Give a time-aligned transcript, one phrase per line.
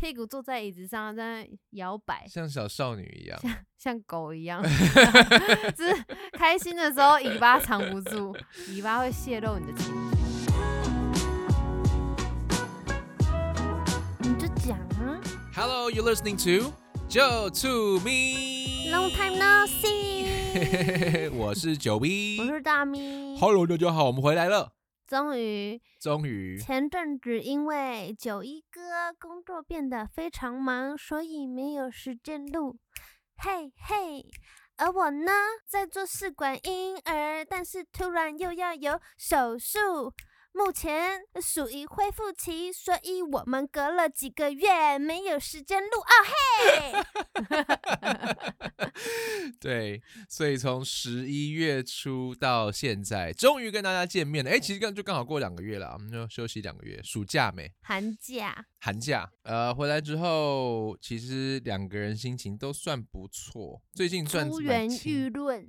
[0.00, 3.36] 屁股坐在椅子上在那摇摆，像小少女一样。
[3.40, 4.62] 像像狗一样，
[5.76, 8.32] 就是开心的时候尾巴藏不住，
[8.68, 10.52] 尾巴会泄露你的情绪。
[14.20, 15.20] 你就讲啊
[15.52, 16.72] Hello, you're listening to
[17.08, 18.92] Joe to Me。
[18.92, 22.46] ，Long time no see， 我是九 B 我。
[22.46, 23.36] 是大咪。
[23.40, 24.77] Hello，大家好，我们回来了。
[25.08, 28.80] 终于，终于，前阵子因为九一哥
[29.18, 32.78] 工作变得非常忙，所以没有时间录。
[33.38, 34.26] 嘿嘿，
[34.76, 35.32] 而我呢，
[35.66, 40.12] 在做试管婴儿，但是突然又要有手术，
[40.52, 47.04] 目前属于恢复期，所以我们隔了几个月没有时间录哦嘿。
[49.60, 54.50] 对，所以从十一月初到现在，终于跟大家见面了。
[54.50, 59.30] 哎，其实刚就刚好过两个月了，我们就休息两个月，暑假没，寒假，寒假。
[59.42, 65.68] 呃，回来之后，其实两个人心情都算不错，最近算出蛮源轻舆论。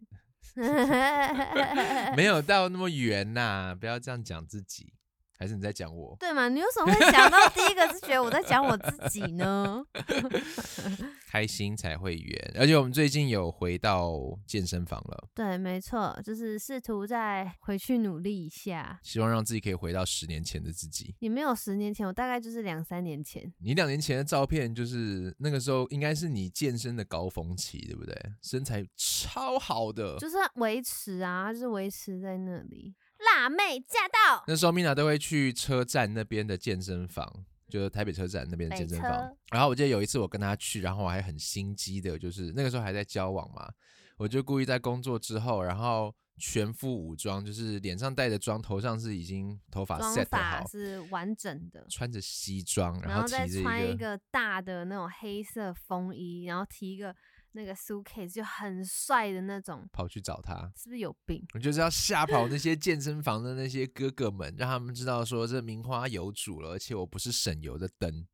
[2.16, 4.94] 没有到那么圆呐、不要这样讲自己。
[5.40, 6.18] 还是你在讲我？
[6.20, 6.50] 对嘛？
[6.50, 9.81] 你为什么会想到第一个是觉得我在讲我自己呢？
[11.31, 12.54] 开心才会圆。
[12.59, 19.00] 而且我们最近有回到健身房了，对，没错，就是试图再回去努力一下。
[19.02, 21.16] 希望让自己可以回到十年前的自己。
[21.20, 23.50] 你没有十年前，我大概就是两三年前。
[23.59, 28.14] 你两年前的照片，就是那个时候应该是你健身的高峰期，对不对？
[28.42, 32.94] 身材超好的，就是维持啊，就是维持在那里。
[33.40, 39.12] 辣妹驾到，那时候 Mina 都会去车站那边的健身房，就是台北车站那边的健身房。
[39.52, 43.72] 然后我记得有一次我跟她去，然后我还很心机的，就是那个时候还在交往嘛，
[44.18, 57.16] 我就故意在工作之后，然后全副武装，就是脸上带着妆，头上是已经头发妆 set 发好，是完整的，穿着西装，然后再穿一个大的那种黑色风衣，然后提一个
[57.53, 60.72] 那个 suitcase，就很帅的那种，跑去找他。
[60.75, 61.45] 是不是有病？
[61.53, 68.28] 我就是要吓跑那些 健身房的那些哥哥们，让他们知道说这名花有主了，而且我不是省油的灯。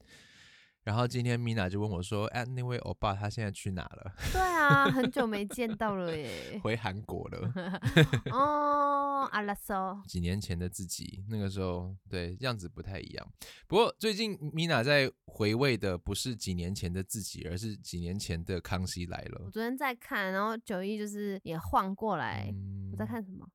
[0.85, 4.13] 然后今天 Mina 就问我说：“哎、那位欧巴他现在去哪了？
[4.31, 6.59] 对啊，很久没见到了耶。
[6.63, 7.51] 回韩国了。
[8.31, 13.28] 哦，阿拉索，几年前的自己，那个时候对样子不太一样。
[13.68, 19.50] 不过最近 Mina 在回味的不是几年前的自己，而是几年前的《康熙来了我》。
[19.52, 23.47] 昨天在看，然后九一就是也晃过来，嗯我在看什么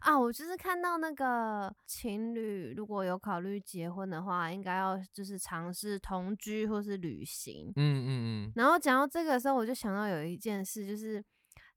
[0.00, 0.18] 啊？
[0.18, 7.72] 我就是看到那个情侣如果有考虑结婚的话，应该要就是尝试同居或是旅行。
[7.76, 11.24] 嗯嗯嗯，然后讲到这个的时候，我就想到有一件事，就是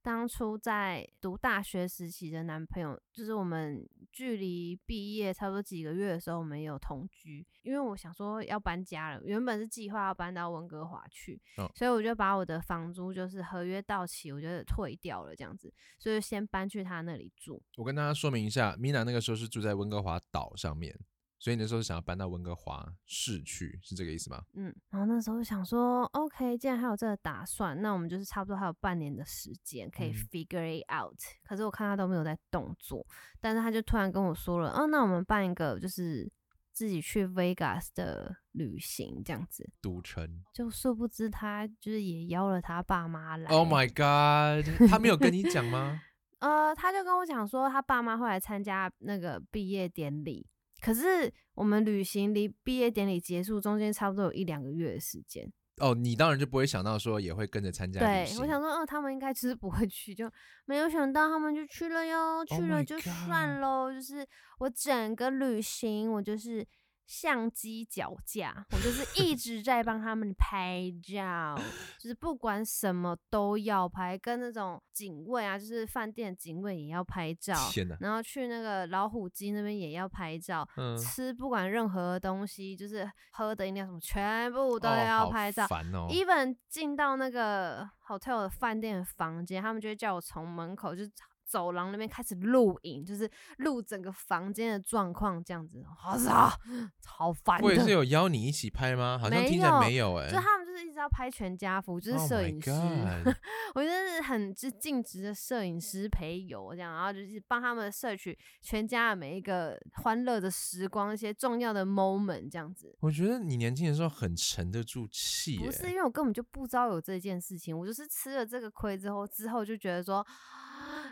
[0.07, 7.45] 当初在读大学时期的男朋友，就是我们距离毕业差不多几个月的时候，我们有同居。
[7.61, 17.61] 因为我想说要搬家了，原本是计划要搬到温哥华去，哦所以我就把我的房租就是合约到期，我就退掉了这样子，所以先搬去他那里住。
[17.75, 20.97] 我跟大家说明一下，Mina 那个时候是住在温哥华岛上面，
[21.39, 24.43] 所以那时候想要搬到温哥华市去，是这个意思吗？
[24.53, 31.15] 嗯，然后那时候想说，OK，既然还有这个打算，那我们就是差不多还有半年的时间可以嗯 figure it out。
[31.43, 33.05] 可是我看他都没有在动作，
[33.39, 36.27] 但是他就突然跟我说了，哦，那我们办一个就是
[36.73, 39.69] 自己去 Vegas 的旅行这样子。
[39.79, 40.43] 赌城。
[40.51, 43.49] 就殊不知他就是也邀了他爸妈来。
[43.51, 44.89] Oh my god！
[44.89, 46.01] 他没有跟你讲吗？
[46.39, 50.47] 呃，他就跟我讲说，他爸妈会来参加那个毕业典礼。
[50.81, 55.51] 可是我们旅行离毕业典礼结束中间差不多有一两个月的时间。
[55.79, 58.23] 哦，你当然就不会想到说也会跟着参加对。
[58.39, 60.27] 我想说，哦、他们应该其实不会去，就
[60.65, 63.93] 没有想到他们就去了哟，去 Oh 了就算喽。
[63.93, 64.27] 就是
[64.57, 66.65] 我整个旅行，我就是
[67.07, 71.57] 相机脚架，我就是一直在帮他们拍照，
[71.97, 77.55] 就是不管什么都要拍，跟那种警卫啊，就是饭店警卫也要拍照。
[78.01, 85.65] 然后去那个老虎机那边也要拍照，嗯，吃不管任何东西，就是喝的饮料什么，全部都要拍照。
[85.65, 86.07] 烦哦。
[86.09, 91.11] even 进到那个 hotel 的饭店的房间，他们就会叫我从门口就是
[91.47, 95.83] 走廊那边开始录影，就是录整个房间的状况这样子。
[95.97, 96.51] 好吵，
[97.01, 97.87] 超烦我也是。
[97.87, 99.17] 有邀你一起拍吗？
[99.21, 102.69] 好像没听起来有没有哎、就他们就是一直要拍全家福，就是 Oh 摄影师。
[103.73, 112.93] 我就是很就尽职的摄影师陪游这样，然后就是帮他们摄取全家的每一个欢乐的时光，一些重要的 moment 这样子。
[112.99, 120.25] 我觉得你年轻的时候很沉得住气、欸，不是因为我根本就不知道有这件事情，我就是吃了这个亏之后，之后就觉得说，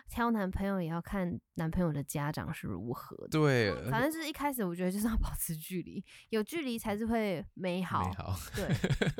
[0.09, 3.27] 挑男朋友也要看男朋友的家长是如何的。
[3.29, 8.03] 对，反正就是一开始我觉得就是要 保持距离，有距离才是会美好。
[8.03, 8.67] 美好，对，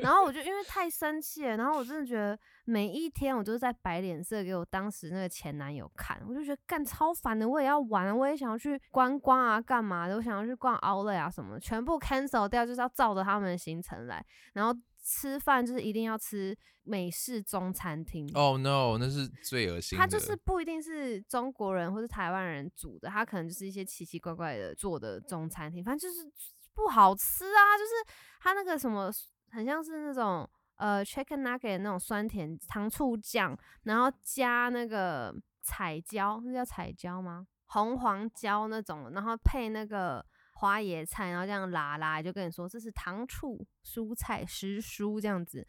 [0.03, 14.73] 然后我就因为太生气了，然后我真的觉得每一天我都是在摆脸色给我当时那个前男友看，我就觉得干超烦的，我也要玩，我也想要去观光啊，干嘛的，我想要去逛 Outlet 啊什么，全部 cancel 掉，就是要照着他们的行程来，然后
[15.05, 18.27] 吃饭就是一定要吃美式中餐厅。
[18.33, 20.01] 哦、no，那是最恶心的。
[20.03, 26.27] 他就是不一定是中国人或是台湾人煮的，它可能就是一些奇奇怪怪的做的中餐厅，反正就是
[26.73, 27.77] 不好吃啊。
[27.77, 29.11] 就是它那个什么，
[29.51, 37.45] 很像是那种呃 chicken nugget 那种酸甜糖醋酱，然后加那个彩椒，那叫彩椒吗？
[37.67, 40.25] 红黄椒那种，然后配那个
[40.55, 45.67] 花椰菜，然后这样拉拉，就跟你说这是糖醋蔬菜时蔬这样子。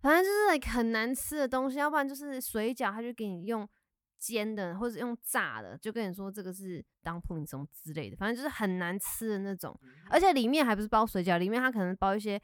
[0.00, 3.68] 反正就是 like 很难吃的东西，要不然就是水饺，他就给你用
[4.18, 9.78] 煎的或者用炸的，就跟你说这个是 dumpling 什么之类的，反正就是很难吃的那种，
[10.10, 12.40] 而且里面还不是包水饺，里面它可能包一些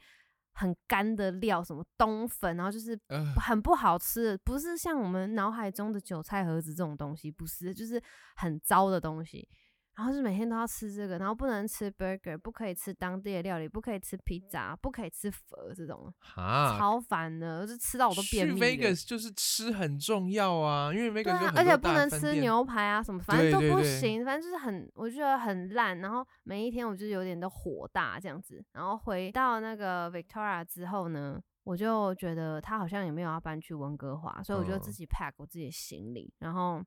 [0.53, 8.01] 很干的料，什么冬粉，然后就是呃很不好吃的，不是像我们脑海中的韭菜盒子这种东西，不是，就是
[8.35, 9.49] 很糟的东西。
[9.99, 18.65] 然后是每天都要吃这个，然后不能吃 burger，不可以吃当地的料理，不可以吃披萨，不可以吃粉这种，哈，超烦的，就吃到我都便去秘了。
[18.65, 22.39] Vegas 就是吃很重要啊，因为 Vegas 对啊，很而且不能吃店。
[22.39, 25.99] 牛排啊什么，反正都对对对不行，反正就是很，我觉得很烂。
[25.99, 28.63] 然后每一天我就有点都火大这样子。
[28.71, 36.81] 然后回到那个 Victoria 之后呢，我就觉得他好像也没有要搬去温哥华，所以我就自嗯己 pack 我自己的行李，然后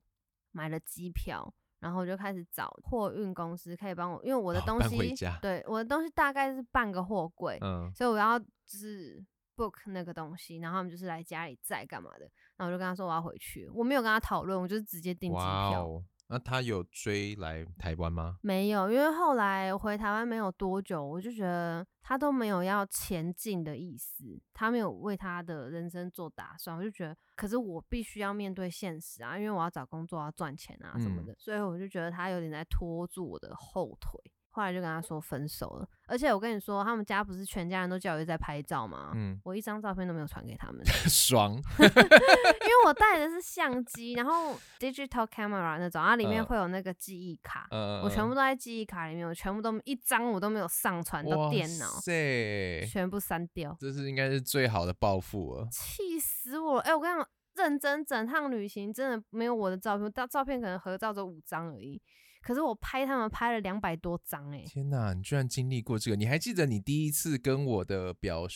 [0.52, 1.52] 买了机票。
[1.82, 4.96] 然后我就开始找货运公司可以帮我，因为我的哦东西，
[5.42, 9.20] 对我的东西大概是半个货柜，嗯，所以我要就是
[9.56, 15.84] book 那个东西，然后他们就是来家里载干嘛的，然后我就跟他说我要回去，我没有跟他讨论，我就是直接订机票。
[15.84, 18.38] 哦，那他有追来台湾吗？
[18.40, 34.18] 没有，因为后来回台湾没有多久，我就觉得他都没有要前进的意思，他没有为他的人生做打算，我就觉得，可是我必须要面对现实啊，因为我要找工作，要赚钱啊什么嗯的，所以我就觉得他有点在拖住我的后腿。
[34.52, 39.12] 后来就跟他说分手了，而且我跟你说，他们家不是全家人都叫我一直在拍照吗？
[39.14, 55.66] 嗯，我一张照片都没有传给他们， 爽， 因为我带的是相机，然后 digital camera 那种，它里面嗯会有那个记忆卡，呃，我全部都在记忆卡里面，我全部都一张我都没有上传到哇电脑，塞，全部删掉，这是应该是最好的报复了。
[55.70, 56.80] 气死我了！
[56.82, 62.00] 哎、我跟你讲，认真整趟旅行真的没有我的照片，照照片可能合照只有五张而已，
[62.42, 66.16] 可是我拍他们拍了两百多张，哎，天哪，你居然经历过这个！
[66.16, 68.46] 你还记得你第一次跟我的表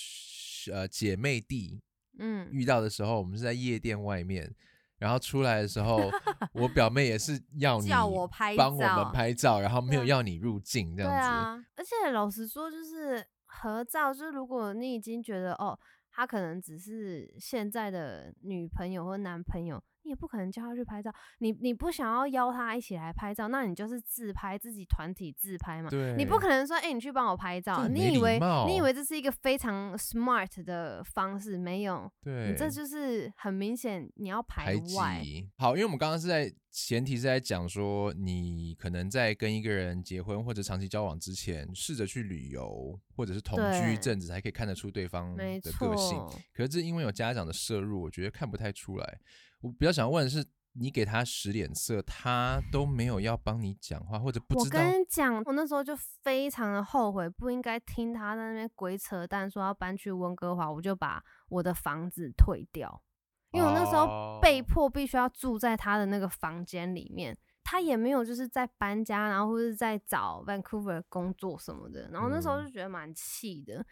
[0.73, 1.81] 呃姐妹弟
[2.19, 4.53] 嗯，遇到的时候，我们是在夜店外面，
[4.99, 6.11] 然后出来的时候，
[6.53, 11.17] 我表妹也是要你叫我拍帮我们拍照，然后没有要你入境这样子。
[11.17, 15.79] 对啊，而且老实说，就是合照，就是如果你已经觉得哦，
[16.11, 21.13] 他可能只是现在的女朋友或男朋友，你也不可能叫他去拍照。
[21.39, 25.91] 你你不想要邀他一起来拍照，那你就是自拍，自己团体自拍嘛。
[25.91, 28.39] 对，你不可能说，哎、你去帮我拍照，你以为
[28.69, 31.59] 你以为这是一个非常 smart 的方式？
[31.59, 35.21] 没有，对，你这就是很明显你要排排外。
[35.21, 35.51] 挤。
[35.59, 46.17] 好，因为我们刚刚是在前提是在讲说，你可能在跟一个人结婚或者长期交往之前，试着去旅游或者是同居一阵子，才可以看得出对方没的个性。
[46.17, 49.19] 错，可是这因为有家长的摄入，我觉得看不太出来。
[49.67, 50.45] 我比较想问的是，
[50.75, 54.79] 你给他使脸色，他都没有要帮你讲话，或者不我知道。
[54.79, 63.03] 跟你讲，我那时候就非常的后悔，不应该听他在那边鬼扯淡，说要搬去温哥华，我就把我的房子退掉，
[63.51, 67.37] 因为我那时候被哦迫必须要住在他的那个房间里面。
[67.69, 73.85] 他也没有就是在搬家，然后或是在找 Vancouver 工作什么的，然后那时候嗯就觉得蛮气的。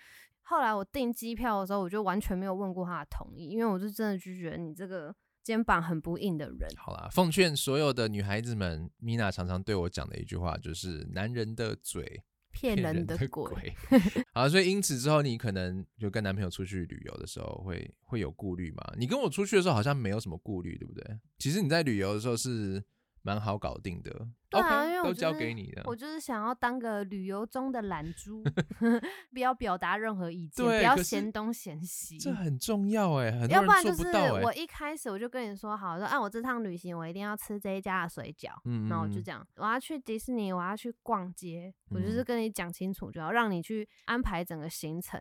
[0.42, 5.12] 后来我订机票的时候，我就完全没有问过他的同意，因为我就真的就觉得你这个
[5.44, 6.68] 肩膀很不硬的人。
[6.76, 13.74] 好啦，奉劝所有的女孩子们，Mina 常常对我讲的一句话就是：男人的嘴骗人人的鬼。
[14.32, 18.82] 好，所以因此之后，你可能就跟男朋友出去旅游的时候会会有顾虑嘛？
[18.96, 21.04] 你跟我出去的时候好像没有什么顾虑，对不对？
[21.38, 22.82] 其实你在旅游的时候是
[23.24, 24.28] 蛮好搞定的。
[24.48, 25.82] 对啊因为我都交就是给你的。
[25.86, 28.44] 我就是想要当个旅游中的懒猪，
[29.32, 32.16] 不要表达任何意见，不要嫌东嫌西。
[32.18, 34.06] 这很重要哎，很多人要不然就是。
[34.44, 45.20] 我一开始我就跟你说好，说啊，我这趟旅行我一定要吃这一家的水饺，嗯然后我就这样，我要去迪士尼，我要去逛街，我就是嗯跟你讲清楚，就要让你去安排整个行程。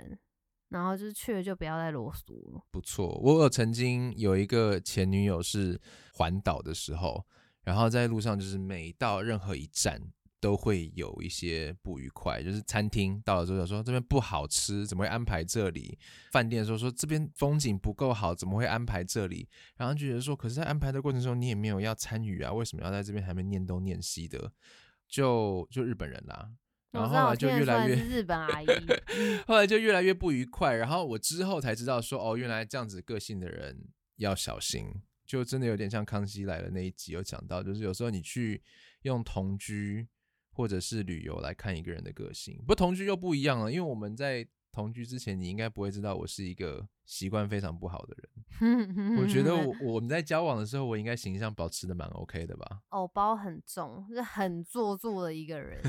[0.69, 2.59] 然后就是去了就不要再啰嗦了。
[2.71, 5.79] 不错，我有曾经有一个前女友是
[6.15, 7.23] 环岛的时候，
[7.63, 10.01] 然后在路上就是每到任何一站
[10.39, 15.97] 都会有一些不愉快，就是餐厅到了之后说这边不好吃，怎么会安排这里？
[16.31, 19.47] 饭店说说这边风景不够好，怎么会安排这里？
[19.77, 24.51] 然后就觉得说，可是在安排的过程中你也没有要参与啊，为什么要在这边还没念东念西的？
[25.07, 26.51] 就就日本人啦。
[26.91, 28.67] 然后后来就越来越日本阿姨，
[29.47, 30.75] 后来就越来越不愉快。
[30.75, 35.01] 然后我之后才知道说，哦，原来这样子个性的人要小心，
[35.33, 38.61] 就真的有点像康熙来了那一集有讲到，就是有时候你去
[39.01, 40.07] 用同居
[40.51, 46.85] 或者是旅游来看一个人的个性，不同居又不一样了，因为我们在同居之前，你应该不会知道我是一个。
[47.05, 52.79] 习惯非常不好的人， 我觉得我我们在交往的时候，我应该形象保持的蛮 OK 的吧？
[52.91, 55.83] 偶包很重，是很做作的一个人，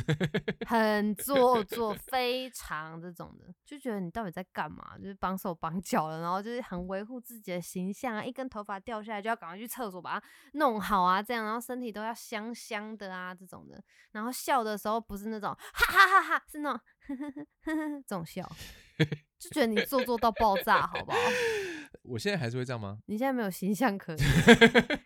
[0.67, 4.99] 很做作，非常这种的，就觉得你到底在干嘛？
[4.99, 16.81] 就是绑手绑脚的，然后就是很维护自己的形象啊，一根头发掉下来就要赶快去厕所把它弄好啊，这样，然后身体都要香香的啊，这种的，然后笑的时候不是那种哈哈哈哈，是那种
[18.07, 18.51] 这种笑。
[19.39, 21.19] 就觉得你做作到爆炸，好不好？
[22.05, 22.99] 我现在还是会这样吗？
[23.07, 24.19] 你现在没有形象可言，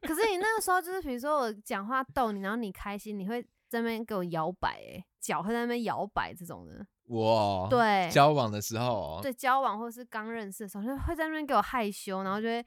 [0.03, 6.87] 可是你那个时候就是，比如说我讲话逗你，然后你开心，你会在那边给我摇摆，哎，脚会在那边摇摆这种的。
[7.07, 12.65] 哇，对，交往的时候，对，交往或是刚认识的时候，就会在那边给我害羞，然后就会。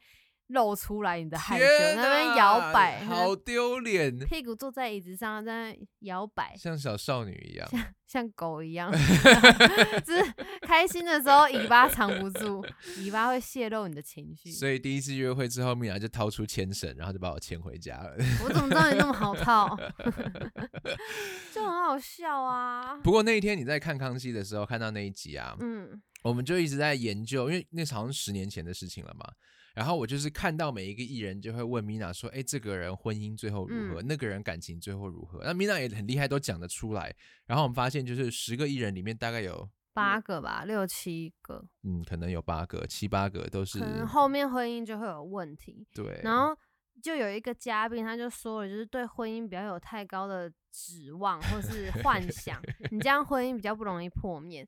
[0.47, 4.19] 露出来你的害羞，那边摇摆，好丢脸。
[4.19, 7.69] 屁股坐在椅子上，在那摇摆，像小少女一样，
[8.11, 8.91] 像像狗一样。
[10.05, 12.65] 就是开心的时候，尾巴藏不住，
[12.99, 14.51] 尾巴会泄露你的情绪。
[14.51, 18.15] 所以第一次约会之后，米娅就掏出牵绳，然后就把我牵回家了。
[18.43, 19.77] 我怎么知道你那么好套？
[21.53, 22.97] 就很好笑啊。
[22.97, 29.25] 不过那一天你在看康熙的时候，看到那一集啊，嗯，我们就一直在研究，因为那好像是十年前的事情了嘛。
[29.73, 34.01] 然后我就是看到每一个艺人就会问米娜说：“哎，这个人婚姻最后如何？
[34.01, 37.15] 那个人感情最后如何？”那米娜也很厉害，都讲得出来。
[37.45, 45.85] 然后我们发现，就是十个艺人里面大概有八个吧，六七个，嗯，可能有八个、七八个都是，可能后面婚姻就会有问题。
[45.93, 46.21] 对。
[46.23, 46.57] 然后
[47.01, 54.67] 就有一个嘉宾，他就说了，就是对婚姻比较有太高的指望或是幻想，你这样婚姻比较不容易破灭。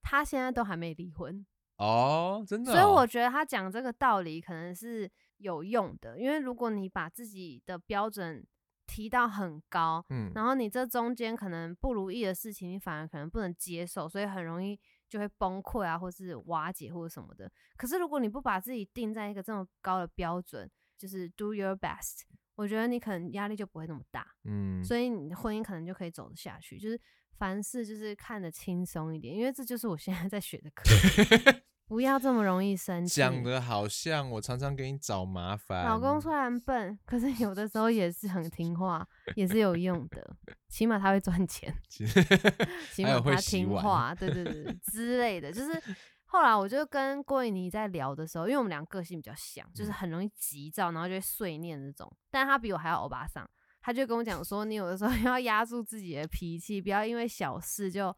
[0.00, 1.44] 他现在都还没离婚。
[1.76, 8.46] 哦，真的，所以我觉得他讲这个道理可能是有用的，因为如果你把自己的标准
[8.92, 17.50] 提到很高，嗯，然后你这中间可能不如意的事情，你反而可能不能接受，所以很容易就会崩溃啊，或是瓦解或者什么的。
[17.78, 22.20] 可是如果你不把自己定在一个这么高的标准，就是 do your best，
[22.54, 27.00] 我觉得你可能压力就不会那么大，嗯，所以你婚姻可能就可以走得下去，就是
[27.38, 30.84] 凡事就是看得轻松一点，因为这就是我现在在学的课。
[31.92, 33.16] 不要这么容易生气。
[33.16, 35.84] 讲的好像我常常给你找麻烦。
[35.84, 39.06] 老公虽然笨，可是有的时候也是很听话，
[39.36, 40.34] 也是有用的。
[40.70, 41.70] 起码他会赚钱，
[42.90, 45.52] 起码他听话，对对对 之类的。
[45.52, 45.82] 就是
[46.24, 52.10] 后来我就跟郭颖妮在聊的时候，因为我们俩个性比较像，就是很容易急躁，然后就会碎念这种。
[52.30, 53.46] 但他比我还要欧巴桑，
[53.82, 58.16] 他就跟我讲说，你有的时候 要压住自己的脾气，不要因为小事就。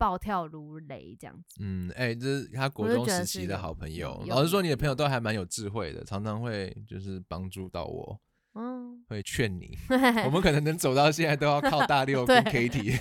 [0.00, 4.24] 暴跳如雷这样子，嗯，哎，这是他国中时期的好朋友。
[4.26, 8.18] 老实说，你的朋友都还蛮有智慧的，常常会就是帮助到我，
[8.54, 9.76] 嗯，会劝你。
[10.24, 12.96] 我们可能能走到现在，都要靠大六 跟 Kitty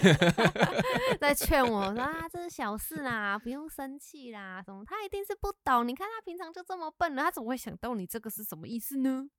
[1.22, 4.84] 在劝我说啊，这是小事啦，不用生气啦，什么？
[4.86, 5.88] 他一定是不懂。
[5.88, 9.30] 你看他平常就这么笨了，他怎么会想到你这个是什么意思呢？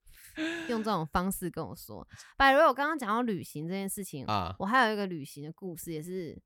[0.69, 2.07] 用这种方式跟我说。
[2.39, 6.41] 百如我刚刚讲到旅行这件事情啊，我还有一个旅行的故事，也是。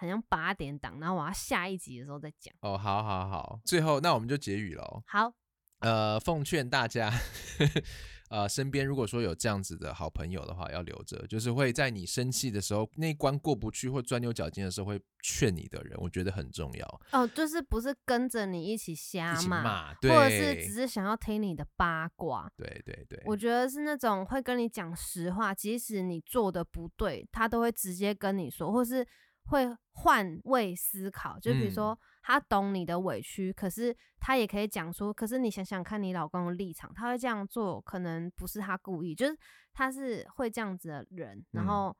[0.00, 2.54] 好像八点档，然后我要下一集的时候再讲。
[2.62, 5.02] 哦，好，好，好，最后那我们就结语喽。
[5.06, 5.30] 好，
[5.80, 7.12] 呃，奉劝大家，
[8.30, 17.00] 呃，身边如果说有这样子的好朋友的话，要留着，就是会在你生气的时候，那一关过不去或钻牛角尖的时候，会劝你的人，我觉得很重要。
[17.12, 22.50] 哦，就是不是跟着你一起瞎骂，或者是只是想要听你的八卦。
[22.56, 29.06] 对对对，我觉得是那种会跟你讲实话，即使你做的不对，他都会直接跟你说，或是。
[29.50, 39.36] 会换位思考，就比如说他懂你的委屈，可是他也可以讲说，可是你想想看你老公的立场，他会这样做，可能不是他故意，就是
[39.72, 41.94] 他是会这样子的人，然后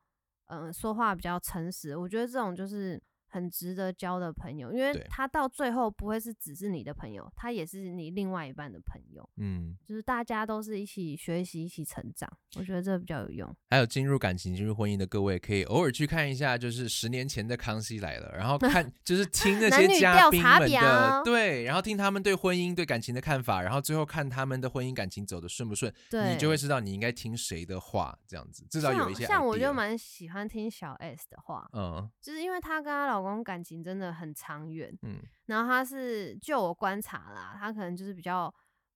[0.47, 3.01] 嗯说话比较诚实，我觉得这种就是
[3.31, 13.55] 很值得交的朋友，因为他到最后不会是只是你的朋友，他也是你另外一半的朋友，嗯，就是大家都是一起学习、一起成长，我觉得这比较有用。
[13.69, 32.01] 还有进入感情、进入婚姻的各位，可以偶尔去看一下，就是十年前的《康熙来了》，然后看 就是听那些嘉宾们的表对，然后听他们对婚姻、对感情的看法，然后最后看他们的婚姻感情走的顺不顺，对，你就会知道你应该听谁的话，这样子至少有一些像像我就蛮喜欢听小 S 的话，嗯。
[32.19, 38.53] 就是因为他跟他老公感情真的很长远，嗯然后他是就我观察啦，他可能就是比较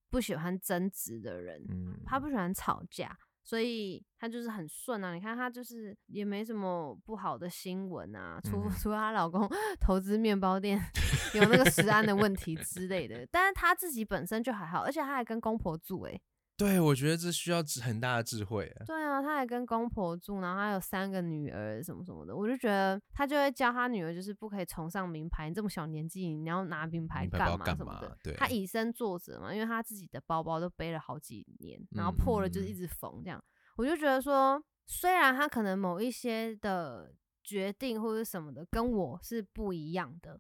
[0.10, 5.14] 不喜欢争执的人，嗯，她不喜欢吵架，所以她就是很顺啊。
[5.14, 9.50] 你看她就是也没什么不好的新闻啊，除、 嗯除了她老公
[9.82, 10.80] 投资面包店
[11.36, 16.22] 有那个食安的问题之类的，但是她自己本身就还好，而且她还跟公婆住诶、
[16.58, 18.86] 对，我觉得这需要智很大的智慧啊。
[18.86, 28.18] 对啊，他还跟公婆住，然后他有三个女儿什么什么的，我就觉得他就会教他女儿，就是不可以崇尚名牌，你这么小年纪你要拿名牌干嘛嘛什么的。
[28.24, 33.44] 对他以身作则嘛，因为他自己的包包都背了好几年，然后嗯破了就一直缝这样。
[33.76, 40.40] 我就觉得说，虽然他可能某一些的决定或者什么的跟我是不一样的，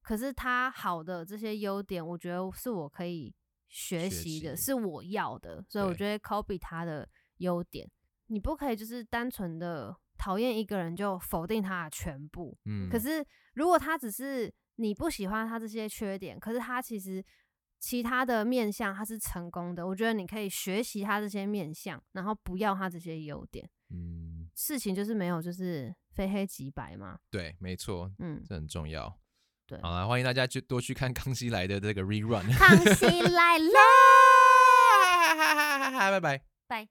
[0.00, 3.34] 可是他好的这些优点，我觉得是我可以
[3.70, 7.08] 学学习的，是我要的，所以我对就会 copy 他的
[7.38, 7.90] 优点。
[8.26, 12.56] 你不可以就是单纯的讨厌一个人就否定他的全部。
[12.66, 13.24] 嗯，可是
[13.54, 17.24] 如果他只是你不喜欢他这些缺点，可是他其实
[17.78, 23.68] 其他的面相他是成功的，我觉得你可以学习他这些面相，然后不要他这些优点。
[23.88, 27.18] 嗯，事情就是没有就是非黑即白嘛。
[27.30, 29.18] 对，没错，嗯，这很重要。
[29.70, 29.80] 对。
[29.82, 32.52] 好了，欢迎大家去多去看《康熙来的》这个 rerun。
[32.58, 33.74] 康熙来了。
[36.10, 36.42] 拜拜。
[36.66, 36.90] 拜。